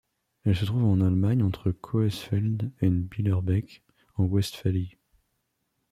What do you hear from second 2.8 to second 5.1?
et Billerbeck en Westphalie.